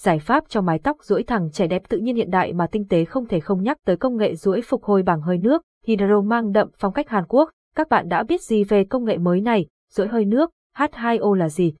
[0.00, 2.88] giải pháp cho mái tóc duỗi thẳng trẻ đẹp tự nhiên hiện đại mà tinh
[2.88, 6.20] tế không thể không nhắc tới công nghệ duỗi phục hồi bằng hơi nước, Hydro
[6.20, 7.50] mang đậm phong cách Hàn Quốc.
[7.76, 11.48] Các bạn đã biết gì về công nghệ mới này, duỗi hơi nước, H2O là
[11.48, 11.74] gì?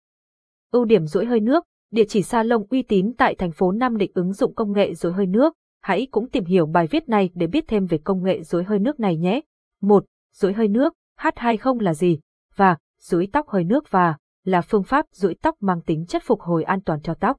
[0.72, 4.10] Ưu điểm duỗi hơi nước, địa chỉ salon uy tín tại thành phố Nam Định
[4.14, 5.54] ứng dụng công nghệ duỗi hơi nước.
[5.82, 8.78] Hãy cũng tìm hiểu bài viết này để biết thêm về công nghệ duỗi hơi
[8.78, 9.40] nước này nhé.
[9.82, 10.04] 1.
[10.34, 12.18] Duỗi hơi nước, H20 là gì?
[12.56, 16.40] Và, duỗi tóc hơi nước và, là phương pháp duỗi tóc mang tính chất phục
[16.40, 17.36] hồi an toàn cho tóc.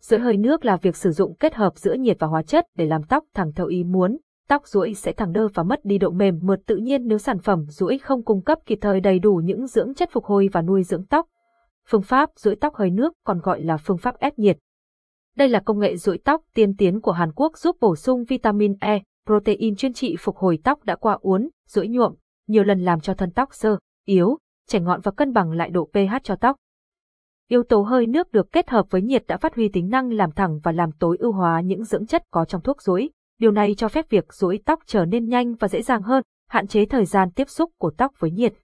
[0.00, 2.86] Sữa hơi nước là việc sử dụng kết hợp giữa nhiệt và hóa chất để
[2.86, 4.18] làm tóc thẳng theo ý muốn.
[4.48, 7.38] Tóc rũi sẽ thẳng đơ và mất đi độ mềm mượt tự nhiên nếu sản
[7.38, 10.62] phẩm rũi không cung cấp kịp thời đầy đủ những dưỡng chất phục hồi và
[10.62, 11.26] nuôi dưỡng tóc.
[11.88, 14.58] Phương pháp rũi tóc hơi nước còn gọi là phương pháp ép nhiệt.
[15.36, 18.74] Đây là công nghệ rũi tóc tiên tiến của Hàn Quốc giúp bổ sung vitamin
[18.80, 22.14] E, protein chuyên trị phục hồi tóc đã qua uốn, rũi nhuộm,
[22.46, 24.38] nhiều lần làm cho thân tóc sơ, yếu,
[24.68, 26.56] chảy ngọn và cân bằng lại độ pH cho tóc.
[27.48, 30.30] Yếu tố hơi nước được kết hợp với nhiệt đã phát huy tính năng làm
[30.30, 33.10] thẳng và làm tối ưu hóa những dưỡng chất có trong thuốc rối.
[33.38, 36.66] Điều này cho phép việc rối tóc trở nên nhanh và dễ dàng hơn, hạn
[36.66, 38.54] chế thời gian tiếp xúc của tóc với nhiệt.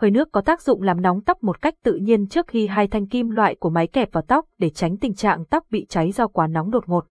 [0.00, 2.88] Hơi nước có tác dụng làm nóng tóc một cách tự nhiên trước khi hai
[2.88, 6.12] thanh kim loại của máy kẹp vào tóc để tránh tình trạng tóc bị cháy
[6.12, 7.06] do quá nóng đột ngột.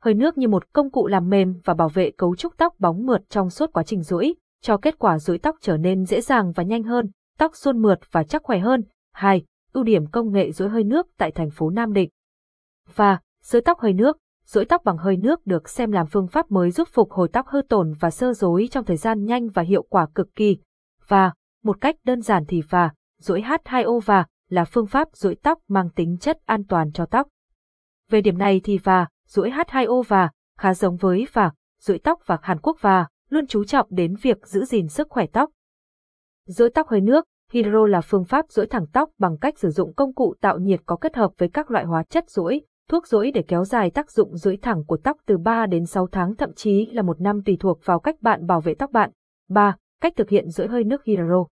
[0.00, 3.06] Hơi nước như một công cụ làm mềm và bảo vệ cấu trúc tóc bóng
[3.06, 6.52] mượt trong suốt quá trình rũi, cho kết quả rũi tóc trở nên dễ dàng
[6.52, 8.82] và nhanh hơn, tóc suôn mượt và chắc khỏe hơn.
[9.12, 9.44] 2.
[9.74, 12.10] Ưu điểm công nghệ rối hơi nước tại thành phố Nam Định.
[12.94, 16.50] Và, rối tóc hơi nước, rối tóc bằng hơi nước được xem làm phương pháp
[16.50, 19.62] mới giúp phục hồi tóc hư tổn và sơ rối trong thời gian nhanh và
[19.62, 20.58] hiệu quả cực kỳ.
[21.08, 25.58] Và, một cách đơn giản thì và, rối H2O và là phương pháp rối tóc
[25.68, 27.28] mang tính chất an toàn cho tóc.
[28.10, 32.38] Về điểm này thì và, rối H2O và khá giống với và, rối tóc và
[32.42, 35.50] Hàn Quốc và luôn chú trọng đến việc giữ gìn sức khỏe tóc.
[36.46, 37.24] Rối tóc hơi nước,
[37.54, 40.80] Hydro là phương pháp duỗi thẳng tóc bằng cách sử dụng công cụ tạo nhiệt
[40.86, 44.10] có kết hợp với các loại hóa chất duỗi, thuốc duỗi để kéo dài tác
[44.10, 47.42] dụng duỗi thẳng của tóc từ 3 đến 6 tháng thậm chí là một năm
[47.42, 49.10] tùy thuộc vào cách bạn bảo vệ tóc bạn.
[49.48, 49.76] 3.
[50.00, 51.46] Cách thực hiện duỗi hơi nước Hydro.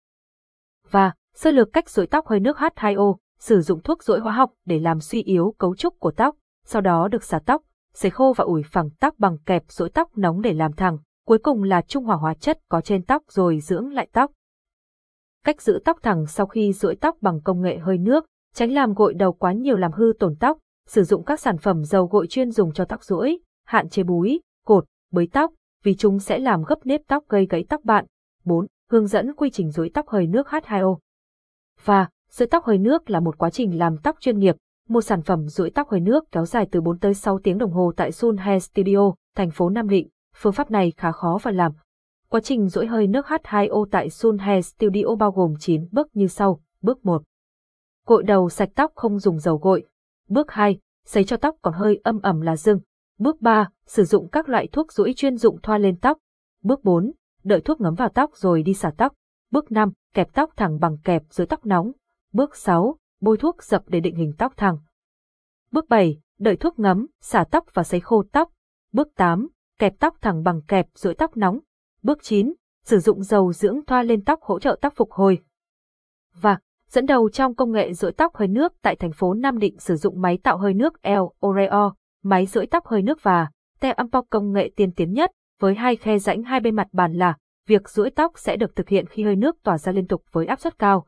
[0.91, 4.50] Và, sơ lược cách duỗi tóc hơi nước H2O, sử dụng thuốc duỗi hóa học
[4.64, 7.62] để làm suy yếu cấu trúc của tóc, sau đó được xả tóc,
[7.94, 11.38] sấy khô và ủi phẳng tóc bằng kẹp duỗi tóc nóng để làm thẳng, cuối
[11.38, 14.31] cùng là trung hòa hóa chất có trên tóc rồi dưỡng lại tóc.
[15.44, 18.94] Cách giữ tóc thẳng sau khi duỗi tóc bằng công nghệ hơi nước, tránh làm
[18.94, 22.26] gội đầu quá nhiều làm hư tổn tóc, sử dụng các sản phẩm dầu gội
[22.26, 25.53] chuyên dùng cho tóc duỗi, hạn chế búi, cột, bới tóc,
[25.84, 28.04] vì chúng sẽ làm gấp nếp tóc gây gãy tóc bạn.
[28.44, 28.66] 4.
[28.91, 30.97] Hướng dẫn quy trình duỗi tóc hơi nước H2O.
[31.84, 34.56] Và, duỗi tóc hơi nước là một quá trình làm tóc chuyên nghiệp,
[34.88, 37.72] một sản phẩm duỗi tóc hơi nước kéo dài từ 4 tới 6 tiếng đồng
[37.72, 40.09] hồ tại Sun Hair Studio, thành phố Nam Định.
[40.37, 41.72] Phương pháp này khá khó và làm.
[42.30, 46.26] Quá trình rỗi hơi nước H2O tại Sun Hair Studio bao gồm 9 bước như
[46.26, 46.60] sau.
[46.82, 47.22] Bước 1.
[48.06, 49.86] Gội đầu sạch tóc không dùng dầu gội.
[50.28, 50.78] Bước 2.
[51.06, 52.80] Sấy cho tóc còn hơi âm ẩm là dưng.
[53.18, 53.68] Bước 3.
[53.86, 56.18] Sử dụng các loại thuốc rũi chuyên dụng thoa lên tóc.
[56.62, 57.12] Bước 4.
[57.44, 59.12] Đợi thuốc ngấm vào tóc rồi đi xả tóc.
[59.50, 59.92] Bước 5.
[60.14, 61.92] Kẹp tóc thẳng bằng kẹp dưới tóc nóng.
[62.32, 62.96] Bước 6.
[63.20, 64.78] Bôi thuốc dập để định hình tóc thẳng.
[65.72, 66.20] Bước 7.
[66.38, 68.50] Đợi thuốc ngấm, xả tóc và sấy khô tóc.
[68.92, 71.58] Bước 8 kẹp tóc thẳng bằng kẹp duỗi tóc nóng.
[72.03, 72.53] Bước 9.
[72.84, 75.38] Sử dụng dầu dưỡng thoa lên tóc hỗ trợ tóc phục hồi.
[76.41, 76.59] Và,
[76.91, 79.97] dẫn đầu trong công nghệ rửa tóc hơi nước tại thành phố Nam Định sử
[79.97, 81.92] dụng máy tạo hơi nước El Oreo,
[82.22, 83.50] máy rửa tóc hơi nước và
[83.81, 87.12] Te Ampok công nghệ tiên tiến nhất, với hai khe rãnh hai bên mặt bàn
[87.12, 90.22] là, việc rũi tóc sẽ được thực hiện khi hơi nước tỏa ra liên tục
[90.32, 91.06] với áp suất cao.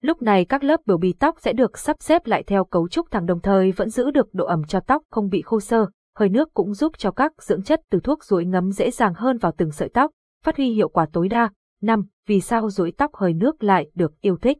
[0.00, 3.10] Lúc này các lớp biểu bì tóc sẽ được sắp xếp lại theo cấu trúc
[3.10, 5.86] thẳng đồng thời vẫn giữ được độ ẩm cho tóc không bị khô sơ,
[6.18, 9.38] hơi nước cũng giúp cho các dưỡng chất từ thuốc rối ngấm dễ dàng hơn
[9.38, 10.10] vào từng sợi tóc,
[10.44, 11.50] phát huy hiệu quả tối đa.
[11.82, 12.06] 5.
[12.26, 14.58] Vì sao rối tóc hơi nước lại được yêu thích?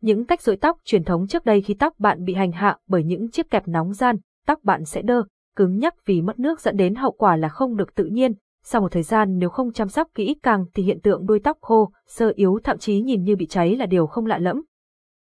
[0.00, 3.04] Những cách rối tóc truyền thống trước đây khi tóc bạn bị hành hạ bởi
[3.04, 4.16] những chiếc kẹp nóng gian,
[4.46, 5.22] tóc bạn sẽ đơ,
[5.56, 8.32] cứng nhắc vì mất nước dẫn đến hậu quả là không được tự nhiên.
[8.64, 11.58] Sau một thời gian nếu không chăm sóc kỹ càng thì hiện tượng đuôi tóc
[11.60, 14.62] khô, sơ yếu thậm chí nhìn như bị cháy là điều không lạ lẫm.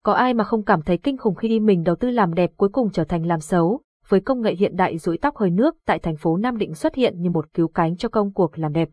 [0.04, 2.70] Có ai mà không cảm thấy kinh khủng khi mình đầu tư làm đẹp cuối
[2.70, 5.99] cùng trở thành làm xấu, với công nghệ hiện đại rũi tóc hơi nước tại
[5.99, 8.90] thành phố Nam Định xuất hiện như một cứu cánh cho công cuộc làm đẹp.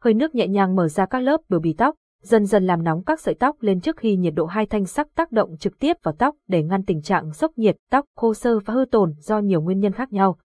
[0.00, 3.04] Hơi nước nhẹ nhàng mở ra các lớp biểu bì tóc, dần dần làm nóng
[3.04, 5.96] các sợi tóc lên trước khi nhiệt độ hai thanh sắc tác động trực tiếp
[6.02, 9.38] vào tóc để ngăn tình trạng sốc nhiệt, tóc khô sơ và hư tổn do
[9.38, 10.38] nhiều nguyên nhân khác nhau.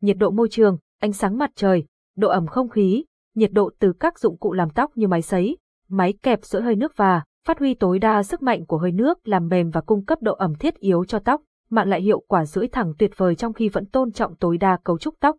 [0.00, 1.84] Nhiệt độ môi trường, ánh sáng mặt trời,
[2.16, 3.04] độ ẩm không khí,
[3.34, 5.56] nhiệt độ từ các dụng cụ làm tóc như máy sấy,
[5.88, 9.28] máy kẹp sữa hơi nước và phát huy tối đa sức mạnh của hơi nước
[9.28, 11.42] làm mềm và cung cấp độ ẩm thiết yếu cho tóc
[11.72, 14.78] mạng lại hiệu quả duỗi thẳng tuyệt vời trong khi vẫn tôn trọng tối đa
[14.84, 15.36] cấu trúc tóc.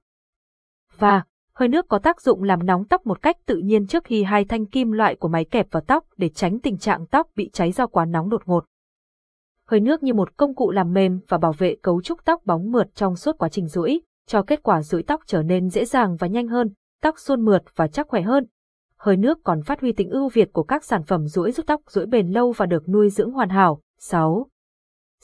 [0.97, 1.23] Và,
[1.55, 4.45] hơi nước có tác dụng làm nóng tóc một cách tự nhiên trước khi hai
[4.45, 7.71] thanh kim loại của máy kẹp vào tóc để tránh tình trạng tóc bị cháy
[7.71, 8.65] do quá nóng đột ngột.
[9.67, 12.71] hơi nước như một công cụ làm mềm và bảo vệ cấu trúc tóc bóng
[12.71, 16.15] mượt trong suốt quá trình duỗi, cho kết quả duỗi tóc trở nên dễ dàng
[16.15, 16.69] và nhanh hơn,
[17.01, 18.47] tóc suôn mượt và chắc khỏe hơn.
[18.97, 21.81] Hơi nước còn phát huy tính ưu việt của các sản phẩm duỗi giúp tóc
[21.87, 23.81] duỗi bền lâu và được nuôi dưỡng hoàn hảo.
[23.99, 24.47] 6.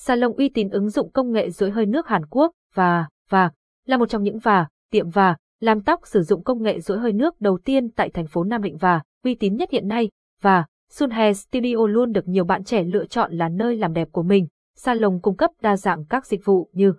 [0.01, 3.51] Salon uy tín ứng dụng công nghệ dưới hơi nước Hàn Quốc và và
[3.86, 7.13] là một trong những và tiệm và làm tóc sử dụng công nghệ duỗi hơi
[7.13, 10.10] nước đầu tiên tại thành phố Nam Định và uy tín nhất hiện nay
[10.42, 14.07] và Sun Hair Studio luôn được nhiều bạn trẻ lựa chọn là nơi làm đẹp
[14.12, 14.48] của mình.
[14.75, 16.94] Salon cung cấp đa dạng các dịch vụ như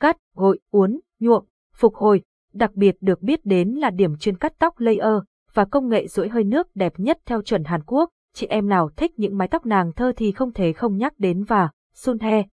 [0.00, 1.44] cắt, gội, uốn, nhuộm,
[1.74, 2.22] phục hồi,
[2.52, 5.22] đặc biệt được biết đến là điểm chuyên cắt tóc layer
[5.54, 8.10] và công nghệ duỗi hơi nước đẹp nhất theo chuẩn Hàn Quốc.
[8.34, 11.44] Chị em nào thích những mái tóc nàng thơ thì không thể không nhắc đến
[11.44, 12.44] và Sun He.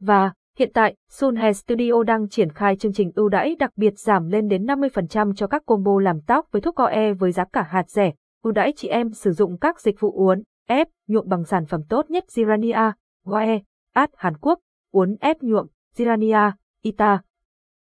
[0.00, 3.98] Và hiện tại, Sun He Studio đang triển khai chương trình ưu đãi đặc biệt
[3.98, 7.62] giảm lên đến 50% cho các combo làm tóc với thuốc COE với giá cả
[7.62, 8.12] hạt rẻ.
[8.42, 11.80] Ưu đãi chị em sử dụng các dịch vụ uốn, ép, nhuộm bằng sản phẩm
[11.88, 12.92] tốt nhất Zirania,
[13.24, 13.58] Goe,
[13.92, 14.58] ad Hàn Quốc,
[14.92, 15.66] uốn ép nhuộm,
[15.96, 16.52] Zirania,
[16.82, 17.22] Ita.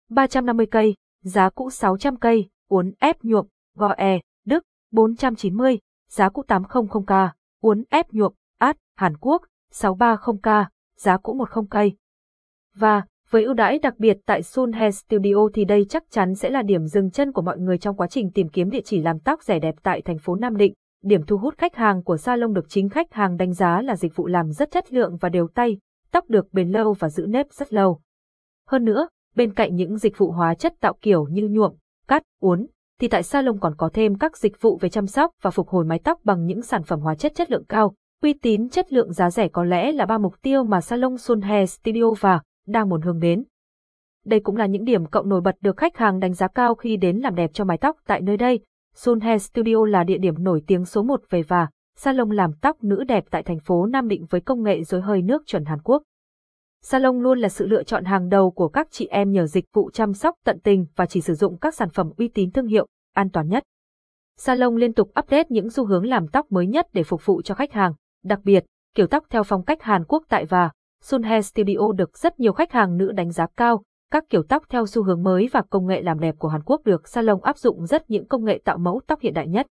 [0.10, 5.80] 350 cây, giá cũ 600 cây, uốn ép nhuộm, Goe, Đức, 490,
[6.10, 7.30] giá cũ 800k,
[7.62, 9.42] uốn ép nhuộm, ad Hàn Quốc,
[9.74, 10.66] 630k,
[10.98, 11.94] giá cũ 10 cây.
[12.76, 16.50] Và, với ưu đãi đặc biệt tại Sun Hair Studio thì đây chắc chắn sẽ
[16.50, 19.20] là điểm dừng chân của mọi người trong quá trình tìm kiếm địa chỉ làm
[19.20, 20.74] tóc rẻ đẹp tại thành phố Nam Định.
[21.04, 24.16] Điểm thu hút khách hàng của salon được chính khách hàng đánh giá là dịch
[24.16, 25.78] vụ làm rất chất lượng và đều tay,
[26.12, 28.02] tóc được bền lâu và giữ nếp rất lâu.
[28.68, 31.76] Hơn nữa, bên cạnh những dịch vụ hóa chất tạo kiểu như nhuộm,
[32.08, 32.68] cắt, uốn,
[33.00, 35.86] thì tại salon còn có thêm các dịch vụ về chăm sóc và phục hồi
[35.86, 37.96] mái tóc bằng những sản phẩm hóa chất chất lượng cao.
[38.24, 41.42] Uy tín chất lượng giá rẻ có lẽ là ba mục tiêu mà salon Sun
[41.42, 43.44] Hair Studio và đang muốn hướng đến.
[44.26, 46.98] Đây cũng là những điểm cộng nổi bật được khách hàng đánh giá cao khi
[46.98, 48.60] đến làm đẹp cho mái tóc tại nơi đây.
[48.96, 52.84] Sun Hair Studio là địa điểm nổi tiếng số một về và salon làm tóc
[52.84, 55.82] nữ đẹp tại thành phố Nam Định với công nghệ dối hơi nước chuẩn Hàn
[55.82, 56.04] Quốc.
[56.82, 59.90] Salon luôn là sự lựa chọn hàng đầu của các chị em nhờ dịch vụ
[59.94, 62.88] chăm sóc tận tình và chỉ sử dụng các sản phẩm uy tín thương hiệu,
[63.14, 63.64] an toàn nhất.
[64.38, 67.56] Salon liên tục update những xu hướng làm tóc mới nhất để phục vụ cho
[67.56, 67.94] khách hàng,
[68.24, 68.66] đặc biệt,
[68.96, 70.72] kiểu tóc theo phong cách Hàn Quốc tại và
[71.02, 74.64] Sun Hair Studio được rất nhiều khách hàng nữ đánh giá cao, các kiểu tóc
[74.70, 77.58] theo xu hướng mới và công nghệ làm đẹp của Hàn Quốc được salon áp
[77.58, 79.68] dụng rất những công nghệ tạo mẫu tóc hiện đại nhất.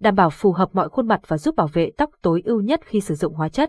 [0.00, 2.80] Đảm bảo phù hợp mọi khuôn mặt và giúp bảo vệ tóc tối ưu nhất
[2.84, 3.68] khi sử dụng hóa chất.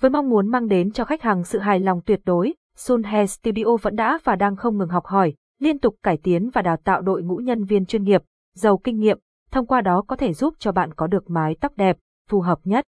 [0.00, 3.30] Với mong muốn mang đến cho khách hàng sự hài lòng tuyệt đối, Sun Hair
[3.30, 6.76] Studio vẫn đã và đang không ngừng học hỏi, liên tục cải tiến và đào
[6.84, 8.22] tạo đội ngũ nhân viên chuyên nghiệp,
[8.54, 9.18] giàu kinh nghiệm,
[9.50, 11.96] thông qua đó có thể giúp cho bạn có được mái tóc đẹp,
[12.30, 12.84] phù hợp nhất.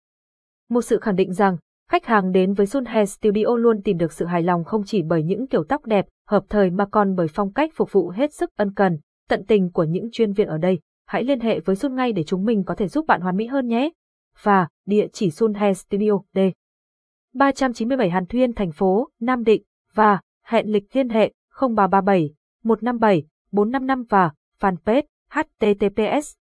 [0.69, 1.57] Một sự khẳng định rằng,
[1.92, 5.01] Khách hàng đến với Sun Hair Studio luôn tìm được sự hài lòng không chỉ
[5.01, 8.34] bởi những kiểu tóc đẹp, hợp thời mà còn bởi phong cách phục vụ hết
[8.34, 9.00] sức ân cần,
[9.30, 10.80] tận tình của những chuyên viên ở đây.
[11.06, 13.45] Hãy liên hệ với Sun ngay để chúng mình có thể giúp bạn hoàn mỹ
[13.45, 13.89] hơn nhé.
[14.44, 16.40] Và địa chỉ Sun Hair Studio D.
[17.33, 19.63] 397 Hàn Thuyên thành phố Nam Định
[19.94, 22.33] và hẹn lịch liên hệ 0337
[22.63, 24.31] 157 455 và
[24.62, 26.38] fanpage https